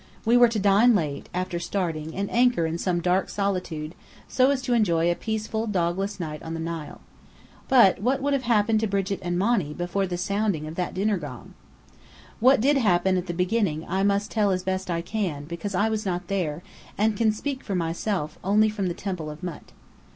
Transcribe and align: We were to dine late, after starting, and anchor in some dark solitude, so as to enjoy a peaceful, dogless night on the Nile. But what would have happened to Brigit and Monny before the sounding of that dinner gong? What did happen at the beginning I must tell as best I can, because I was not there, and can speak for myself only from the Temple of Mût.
We 0.25 0.35
were 0.35 0.47
to 0.47 0.57
dine 0.57 0.95
late, 0.95 1.29
after 1.31 1.59
starting, 1.59 2.15
and 2.15 2.27
anchor 2.31 2.65
in 2.65 2.79
some 2.79 3.01
dark 3.01 3.29
solitude, 3.29 3.93
so 4.27 4.49
as 4.49 4.63
to 4.63 4.73
enjoy 4.73 5.11
a 5.11 5.15
peaceful, 5.15 5.67
dogless 5.67 6.19
night 6.19 6.41
on 6.41 6.55
the 6.55 6.59
Nile. 6.59 7.01
But 7.67 8.01
what 8.01 8.19
would 8.19 8.33
have 8.33 8.41
happened 8.49 8.79
to 8.79 8.87
Brigit 8.87 9.19
and 9.21 9.37
Monny 9.37 9.73
before 9.75 10.07
the 10.07 10.17
sounding 10.17 10.65
of 10.65 10.73
that 10.73 10.95
dinner 10.95 11.17
gong? 11.19 11.53
What 12.39 12.59
did 12.61 12.77
happen 12.77 13.15
at 13.15 13.27
the 13.27 13.33
beginning 13.35 13.85
I 13.87 14.01
must 14.01 14.31
tell 14.31 14.49
as 14.49 14.63
best 14.63 14.89
I 14.89 15.03
can, 15.03 15.43
because 15.45 15.75
I 15.75 15.87
was 15.87 16.03
not 16.03 16.29
there, 16.29 16.63
and 16.97 17.15
can 17.15 17.31
speak 17.31 17.63
for 17.63 17.75
myself 17.75 18.39
only 18.43 18.69
from 18.69 18.87
the 18.87 18.95
Temple 18.95 19.29
of 19.29 19.41
Mût. 19.41 19.65